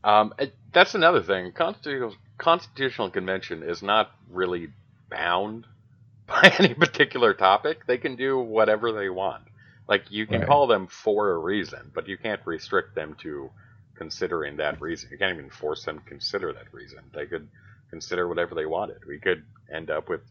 [0.03, 1.51] Um, it, that's another thing.
[1.51, 4.69] Constitutional constitutional convention is not really
[5.15, 5.67] bound
[6.27, 7.85] by any particular topic.
[7.85, 9.43] They can do whatever they want.
[9.87, 10.47] Like you can right.
[10.47, 13.49] call them for a reason, but you can't restrict them to
[13.95, 15.09] considering that reason.
[15.11, 16.99] You can't even force them to consider that reason.
[17.13, 17.47] They could
[17.89, 19.05] consider whatever they wanted.
[19.07, 20.21] We could end up with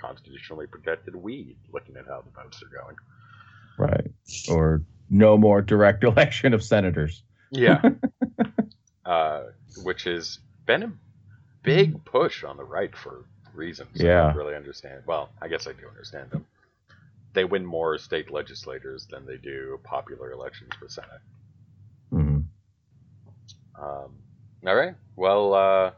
[0.00, 2.96] constitutionally protected weed, looking at how the votes are going.
[3.78, 4.10] Right.
[4.50, 7.22] Or no more direct election of senators.
[7.50, 7.82] Yeah.
[9.04, 9.42] uh,
[9.84, 10.92] which has been a
[11.62, 13.24] big push on the right for
[13.54, 14.22] reasons Yeah.
[14.22, 15.02] I don't really understand.
[15.06, 16.46] Well, I guess I do understand them.
[17.34, 21.20] They win more state legislators than they do popular elections for Senate.
[22.12, 22.44] Mhm.
[23.78, 24.22] Um,
[24.66, 24.94] all right.
[25.16, 25.92] Well, uh,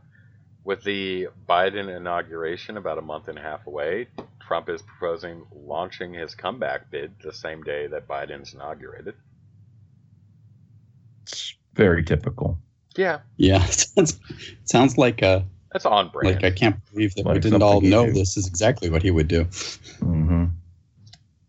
[0.65, 4.09] with the Biden inauguration about a month and a half away,
[4.41, 9.15] Trump is proposing launching his comeback bid the same day that Biden's inaugurated.
[11.27, 12.59] It's very typical.
[12.97, 14.21] Yeah, Yeah, sounds,
[14.65, 16.37] sounds like a that's on brand.
[16.37, 19.29] like I can't believe that we didn't all know this is exactly what he would
[19.29, 19.45] do.
[19.99, 20.47] hmm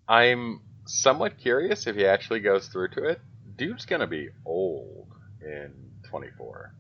[0.08, 3.22] I'm somewhat curious if he actually goes through to it.
[3.56, 5.08] Dude's gonna be old
[5.42, 5.72] in
[6.10, 6.74] 24.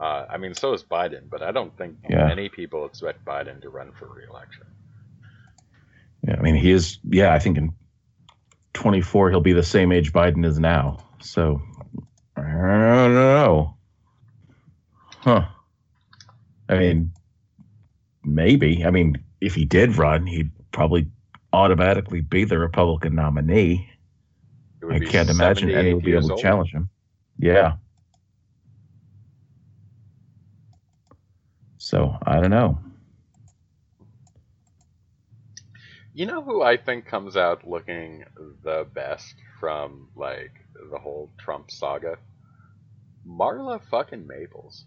[0.00, 2.26] Uh, I mean, so is Biden, but I don't think Yeah.
[2.26, 4.66] many people expect Biden to run for re-election.
[6.26, 6.98] Yeah, I mean, he is.
[7.04, 7.72] Yeah, I think in
[8.72, 10.98] 24 he'll be the same age Biden is now.
[11.20, 11.60] So
[12.36, 13.78] I don't know.
[15.18, 15.44] Huh.
[16.68, 17.12] I mean,
[18.24, 18.84] maybe.
[18.84, 21.08] I mean, if he did run, he'd probably
[21.52, 23.88] automatically be the Republican nominee.
[24.90, 26.90] I can't imagine 78 any would be able to challenge him.
[27.38, 27.76] Yeah.
[31.78, 32.78] So I don't know.
[36.14, 38.24] You know who I think comes out looking
[38.62, 40.52] the best from like
[40.90, 42.16] the whole Trump saga?
[43.26, 44.86] Marla fucking Maples.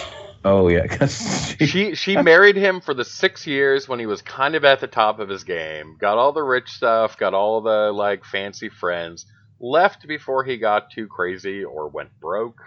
[0.44, 4.54] Oh yeah, because She she married him for the six years when he was kind
[4.54, 5.96] of at the top of his game.
[5.98, 9.26] Got all the rich stuff, got all the like fancy friends.
[9.58, 12.60] Left before he got too crazy or went broke.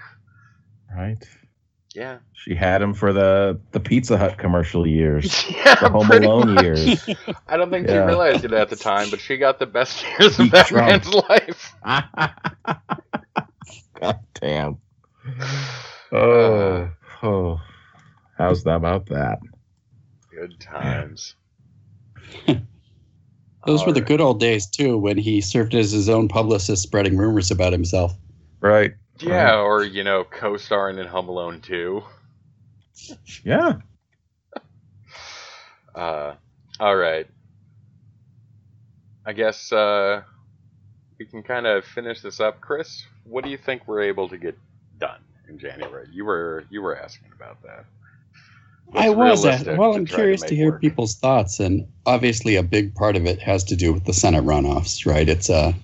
[0.93, 1.23] right.
[1.95, 6.53] Yeah, She had him for the the Pizza Hut commercial years, yeah, the Home Alone
[6.53, 6.63] much.
[6.63, 7.09] years.
[7.47, 10.37] I don't think she realized it at the time, but she got the best years
[10.37, 10.87] of He that Trump.
[10.87, 11.75] man's life.
[13.99, 14.77] God damn.
[16.11, 16.89] Oh, uh,
[17.23, 17.59] oh.
[18.37, 19.39] How's that about that?
[20.31, 21.35] Good times.
[23.65, 27.17] Those were the good old days too, when he served as his own publicist, spreading
[27.17, 28.13] rumors about himself.
[28.61, 28.93] Right.
[29.19, 32.03] Yeah, or you know, co-starring in Home Alone too.
[33.43, 33.73] Yeah.
[35.95, 36.35] Uh,
[36.79, 37.27] all right.
[39.25, 40.21] I guess uh,
[41.17, 43.05] we can kind of finish this up, Chris.
[43.25, 44.57] What do you think we're able to get
[44.97, 46.07] done in January?
[46.11, 47.85] You were you were asking about that.
[48.95, 49.93] I was at, well.
[49.95, 50.81] I'm try curious to, make hear work?
[50.81, 54.43] people's thoughts, and obviously a big part of it has to do with the Senate
[54.43, 55.27] runoffs, right?
[55.27, 55.75] It's a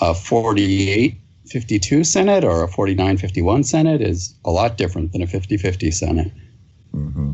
[0.00, 6.32] a 48-52 Senate or a 49-51 Senate is a lot different than a 50-50 Senate.
[6.92, 7.32] hmm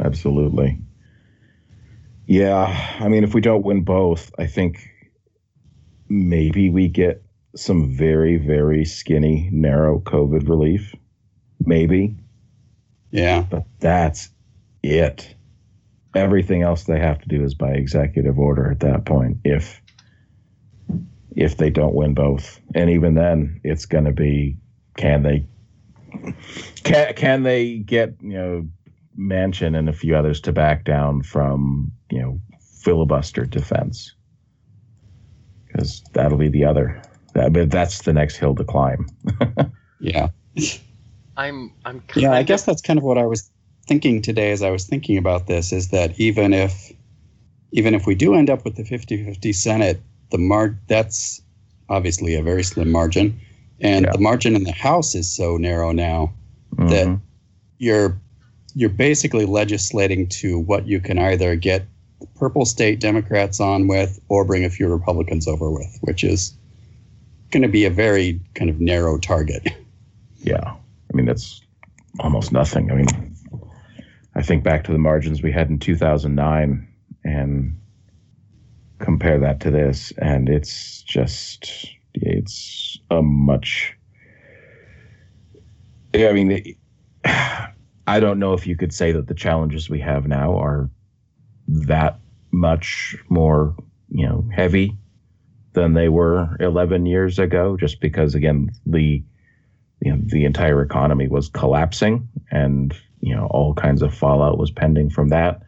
[0.00, 0.78] Absolutely.
[2.26, 2.96] Yeah.
[3.00, 4.88] I mean, if we don't win both, I think
[6.08, 7.23] maybe we get
[7.54, 10.94] some very, very skinny, narrow COVID relief.
[11.60, 12.16] Maybe.
[13.10, 14.28] Yeah, but that's
[14.82, 15.34] it.
[16.14, 19.38] Everything else they have to do is by executive order at that point.
[19.44, 19.80] If
[21.36, 24.56] if they don't win both, and even then, it's going to be
[24.96, 25.46] can they
[26.82, 28.68] can can they get you know
[29.18, 32.40] Manchin and a few others to back down from you know
[32.82, 34.14] filibuster defense
[35.66, 37.00] because that'll be the other.
[37.36, 39.06] I mean, that's the next hill to climb.
[40.00, 40.28] yeah.
[41.36, 43.50] I'm I'm Yeah, I guess that's kind of what I was
[43.86, 46.92] thinking today as I was thinking about this is that even if
[47.72, 51.42] even if we do end up with the 50-50 Senate, the mar that's
[51.88, 53.38] obviously a very slim margin.
[53.80, 54.12] And Yeah.
[54.12, 56.32] the margin in the House is so narrow now
[56.78, 57.20] that Mhm.
[57.78, 58.16] you're
[58.76, 61.84] you're basically legislating to what you can either get
[62.34, 66.52] purple state Democrats on with or bring a few Republicans over with, which is
[67.54, 69.68] going to be a very kind of narrow target.
[70.38, 70.74] Yeah.
[70.74, 71.62] I mean, that's
[72.18, 72.90] almost nothing.
[72.90, 73.36] I mean,
[74.34, 76.88] I think back to the margins we had in 2009
[77.22, 77.80] and
[78.98, 83.94] compare that to this, and it's just, it's a much.
[86.12, 86.76] Yeah, I mean,
[87.24, 90.90] I don't know if you could say that the challenges we have now are
[91.68, 92.18] that
[92.50, 93.76] much more,
[94.10, 94.98] you know, heavy
[95.74, 99.22] than they were 11 years ago, just because, again, the
[100.00, 104.70] you know, the entire economy was collapsing and you know all kinds of fallout was
[104.70, 105.62] pending from that.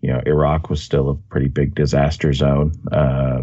[0.00, 3.42] You know iraq was still a pretty big disaster zone uh,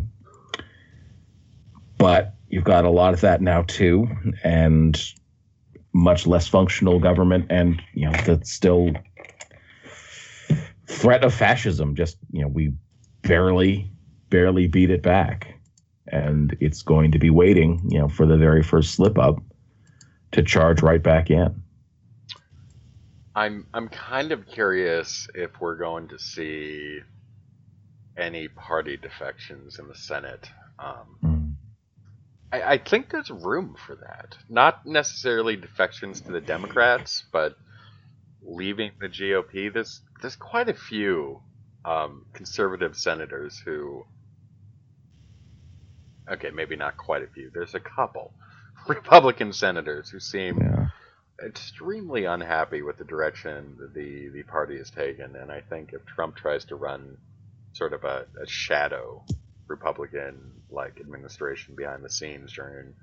[1.97, 4.09] but you've got a lot of that now too
[4.43, 4.99] and
[5.93, 8.91] much less functional government and you know the still
[10.87, 11.95] threat of fascism.
[11.95, 12.73] Just you know we
[13.21, 13.91] barely
[14.29, 15.58] barely beat it back
[16.11, 19.41] and it's going to be waiting, you know, for the very first slip up
[20.31, 21.63] to charge right back in.
[23.35, 26.99] I'm I'm kind of curious if we're going to see
[28.17, 30.49] any party defections in the Senate.
[30.77, 31.55] Um, Mm.
[32.51, 34.37] I, I think there's room for that.
[34.49, 37.55] Not necessarily defections to the Democrats, but
[38.41, 39.71] leaving the GOP.
[39.71, 41.41] There's there's quite a few
[41.85, 44.05] um, conservative senators who.
[46.31, 47.51] Okay, maybe not quite a few.
[47.53, 48.33] There's a couple
[48.87, 50.87] Republican senators who seem Yeah.
[51.43, 56.35] extremely unhappy with the direction the the party has taken, and I think if Trump
[56.37, 57.17] tries to run
[57.73, 59.25] sort of a, a shadow
[59.67, 62.93] Republican like administration behind the scenes during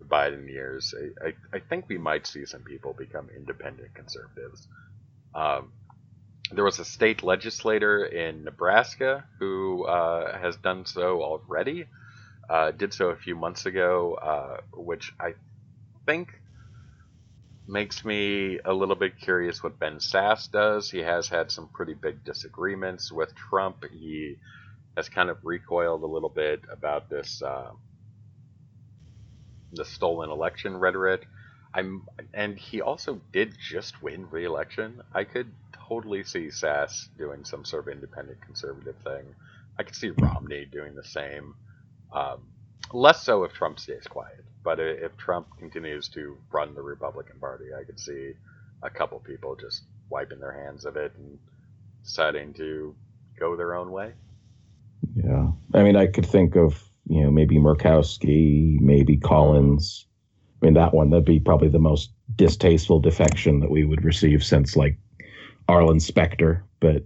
[0.00, 4.68] the Biden years, I, I, I think we might see some people become independent conservatives.
[5.34, 5.72] Um,
[6.52, 11.86] there was a state legislator in Nebraska who uh, has done so already.
[12.48, 15.34] Uh, did so a few months ago, uh, which I
[16.06, 16.28] think
[17.66, 20.90] makes me a little bit curious what Ben Sasse does.
[20.90, 23.84] He has had some pretty big disagreements with Trump.
[23.90, 24.36] He
[24.96, 27.72] has kind of recoiled a little bit about this uh,
[29.72, 31.26] the stolen election rhetoric.
[31.74, 35.02] I'm and he also did just win re-election.
[35.12, 35.50] I could
[35.88, 39.34] totally see Sasse doing some sort of independent conservative thing.
[39.78, 41.54] I could see Romney doing the same.
[42.12, 42.42] Um,
[42.92, 47.66] less so if Trump stays quiet, but if Trump continues to run the Republican Party,
[47.78, 48.32] I could see
[48.82, 51.38] a couple people just wiping their hands of it and
[52.04, 52.94] deciding to
[53.38, 54.12] go their own way.
[55.14, 55.50] Yeah.
[55.74, 60.06] I mean, I could think of, you know, maybe Murkowski, maybe Collins.
[60.60, 64.44] I mean, that one, that'd be probably the most distasteful defection that we would receive
[64.44, 64.98] since like
[65.68, 66.64] Arlen Specter.
[66.80, 67.04] But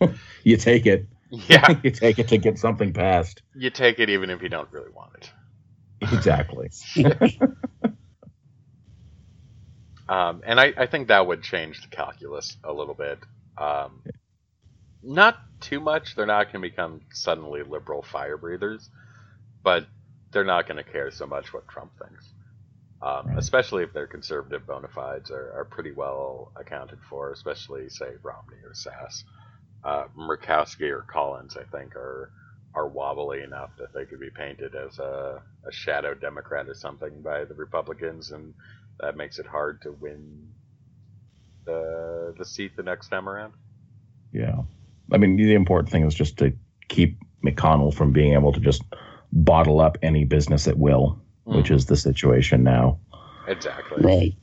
[0.44, 1.06] you take it.
[1.30, 3.42] Yeah, you take it to get something passed.
[3.54, 5.30] you take it even if you don't really want it.
[6.00, 6.70] Exactly.
[10.08, 13.18] Um, and I, I think that would change the calculus a little bit.
[13.58, 14.02] Um,
[15.02, 16.14] not too much.
[16.14, 18.88] They're not going to become suddenly liberal fire breathers,
[19.62, 19.86] but
[20.32, 22.32] they're not going to care so much what Trump thinks.
[23.02, 23.38] Um, Right.
[23.38, 28.58] Especially if their conservative bona fides are, are pretty well accounted for, especially, say, Romney
[28.64, 29.24] or Sasse.
[29.84, 32.30] Uh, Murkowski or Collins, I think, are
[32.74, 37.22] are wobbly enough that they could be painted as a, a shadow Democrat or something
[37.22, 38.54] by the Republicans, and
[39.00, 40.48] that makes it hard to win
[41.64, 43.52] the the seat the next time around.
[44.32, 44.62] Yeah.
[45.12, 46.52] I mean, the important thing is just to
[46.88, 48.82] keep McConnell from being able to just
[49.32, 52.98] bottle up any business at will, which is the situation now.
[53.46, 54.02] exactly.
[54.02, 54.34] Right.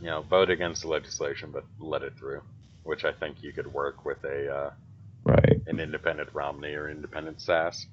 [0.00, 2.42] You know, vote against the legislation, but let it through,
[2.84, 4.70] which I think you could work with a uh,
[5.22, 5.60] Right.
[5.66, 7.86] an independent Romney or independent Sasse.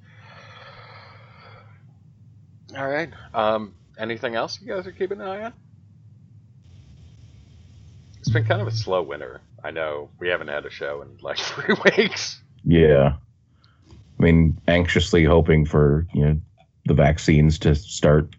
[2.75, 3.09] All right.
[3.33, 5.53] Um, anything else you guys are keeping an eye on?
[8.19, 9.41] It's been kind of a slow winter.
[9.63, 12.41] I know we haven't had a show in like three weeks.
[12.63, 13.15] Yeah.
[14.19, 16.41] I mean, anxiously hoping for, you know,
[16.85, 18.33] the vaccines to start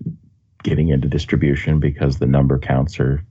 [0.62, 3.24] getting into distribution because the number counts are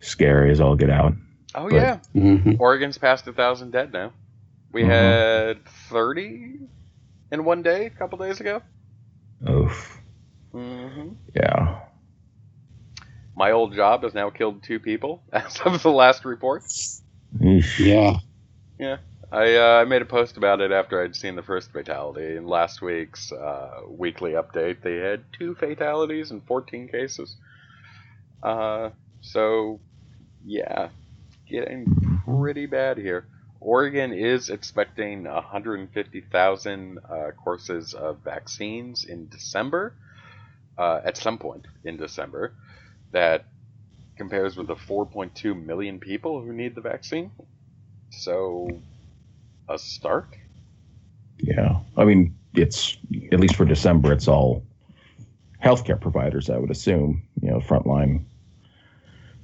[0.00, 1.14] scary as all get out.
[1.54, 4.12] Oh But- yeah, hmm Oregon's past a thousand dead now.
[4.72, 4.86] We Mhm.
[4.88, 6.58] had thirty
[7.30, 8.62] in one day a couple days ago.
[9.48, 10.00] Oof.
[10.52, 11.80] hmm Yeah.
[13.36, 16.62] My old job has now killed two people as of the last report.
[17.40, 18.18] Yeah.
[18.78, 18.98] Yeah.
[19.32, 22.36] I uh, I made a post about it after I'd seen the first fatality.
[22.36, 27.36] In last week's uh, weekly update, they had two fatalities and 14 cases.
[28.42, 28.90] Uh,
[29.22, 29.80] so,
[30.44, 30.90] yeah,
[31.48, 33.26] getting pretty bad here.
[33.60, 39.94] Oregon is expecting 150,000 uh, courses of vaccines in December,
[40.76, 42.52] uh, at some point in December.
[43.12, 43.46] That
[44.16, 47.30] compares with the 4.2 million people who need the vaccine.
[48.10, 48.68] So,
[49.68, 50.28] a start?
[51.38, 51.80] Yeah.
[51.96, 52.96] I mean, it's
[53.32, 54.62] at least for December, it's all
[55.62, 58.24] healthcare providers, I would assume, you know, frontline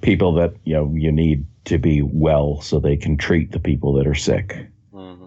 [0.02, 3.92] people that, you know, you need to be well so they can treat the people
[3.94, 4.66] that are sick.
[4.92, 5.26] hmm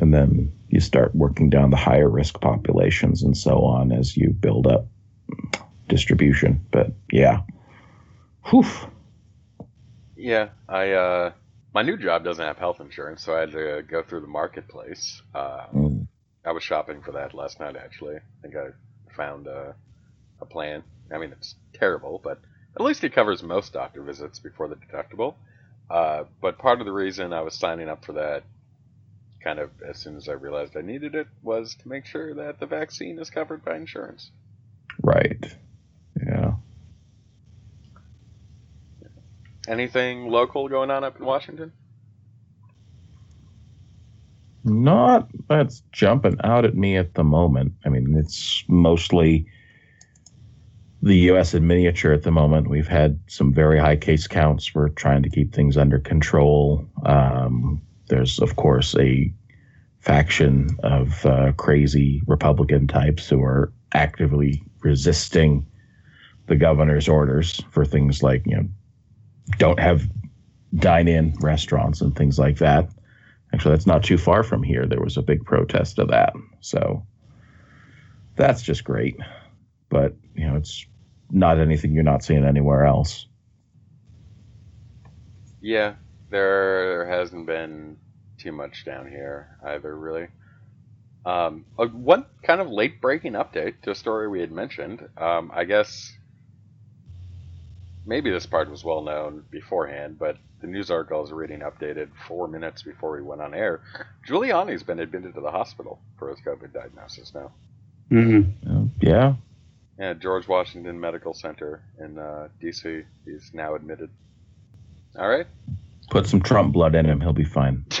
[0.00, 4.30] And then you start working down the higher risk populations and so on as you
[4.30, 4.86] build up
[5.88, 6.64] distribution.
[6.70, 7.40] But yeah.
[8.46, 8.64] Whew.
[10.16, 11.32] Yeah, I uh,
[11.74, 15.22] my new job doesn't have health insurance, so I had to go through the marketplace.
[15.34, 16.06] Uh, Mm.
[16.44, 17.76] I was shopping for that last night.
[17.76, 18.68] Actually, I think I
[19.14, 19.74] found a,
[20.40, 20.82] a plan.
[21.12, 22.40] I mean, it's terrible, but
[22.74, 25.34] at least it covers most doctor visits before the deductible.
[25.90, 28.44] Uh, but part of the reason I was signing up for that
[29.42, 32.60] kind of as soon as I realized I needed it was to make sure that
[32.60, 34.30] the vaccine is covered by insurance.
[35.02, 35.44] Right.
[36.24, 36.52] Yeah.
[39.66, 41.72] Anything local going on up in Washington?
[44.62, 47.72] Not that's jumping out at me at the moment.
[47.84, 49.46] I mean, it's mostly
[51.02, 51.54] the U.S.
[51.54, 52.68] in miniature at the moment.
[52.68, 54.74] We've had some very high case counts.
[54.74, 56.86] We're trying to keep things under control.
[57.04, 59.32] Um, there's, of course, a
[60.00, 65.66] faction of uh, crazy Republican types who are actively resisting
[66.46, 68.68] the governor's orders for things like, you know,
[69.58, 70.08] don't have
[70.76, 72.88] dine in restaurants and things like that.
[73.52, 74.86] Actually, that's not too far from here.
[74.86, 76.32] There was a big protest of that.
[76.60, 77.04] So
[78.36, 79.16] that's just great.
[79.88, 80.86] But, you know, it's
[81.30, 83.26] not anything you're not seeing anywhere else.
[85.60, 85.94] Yeah,
[86.30, 87.98] there hasn't been
[88.38, 90.28] too much down here either, really.
[91.26, 95.06] Um, uh, one kind of late breaking update to a story we had mentioned.
[95.18, 96.12] Um, I guess
[98.06, 102.08] maybe this part was well known beforehand, but the news article I was reading updated
[102.26, 103.80] four minutes before we went on air.
[104.26, 107.52] Giuliani's been admitted to the hospital for his COVID diagnosis now.
[108.10, 108.86] Mm-hmm.
[109.00, 109.34] Yeah.
[110.00, 113.02] Yeah, George Washington Medical Center in uh, D.C.
[113.26, 114.08] He's now admitted.
[115.18, 115.46] All right.
[116.08, 117.20] Put some Trump blood in him.
[117.20, 117.84] He'll be fine.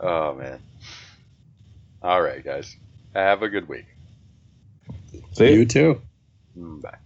[0.00, 0.62] oh, man.
[2.02, 2.74] All right, guys.
[3.14, 3.84] Have a good week.
[5.32, 5.52] See?
[5.52, 6.00] You too.
[6.58, 6.96] Mm, Bye.